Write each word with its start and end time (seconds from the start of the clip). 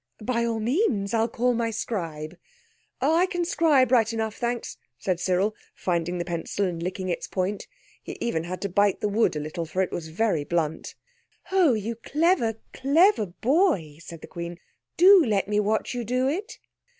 "By 0.23 0.45
all 0.45 0.59
means. 0.59 1.13
I'll 1.13 1.27
call 1.27 1.53
my 1.53 1.69
scribe." 1.69 2.35
"Oh, 3.03 3.13
I 3.15 3.27
can 3.27 3.45
scribe 3.45 3.91
right 3.91 4.11
enough, 4.11 4.33
thanks," 4.35 4.77
said 4.97 5.19
Cyril, 5.19 5.55
finding 5.75 6.17
the 6.17 6.25
pencil 6.25 6.65
and 6.65 6.81
licking 6.81 7.07
its 7.09 7.27
point. 7.27 7.67
He 8.01 8.17
even 8.19 8.45
had 8.45 8.63
to 8.63 8.69
bite 8.69 8.99
the 9.01 9.07
wood 9.07 9.35
a 9.35 9.39
little, 9.39 9.67
for 9.67 9.83
it 9.83 9.91
was 9.91 10.07
very 10.07 10.43
blunt. 10.43 10.95
"Oh, 11.51 11.73
you 11.73 11.93
clever, 11.97 12.55
clever 12.73 13.27
boy!" 13.27 13.97
said 14.01 14.21
the 14.21 14.27
Queen. 14.27 14.59
"do 14.97 15.23
let 15.23 15.47
me 15.47 15.59
watch 15.59 15.93
you 15.93 16.03
do 16.03 16.27
it!" 16.27 16.57